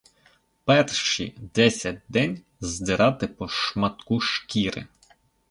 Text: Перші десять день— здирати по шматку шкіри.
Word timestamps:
Перші 0.65 1.35
десять 1.55 1.99
день— 2.09 2.41
здирати 2.61 3.27
по 3.27 3.47
шматку 3.47 4.19
шкіри. 4.19 4.87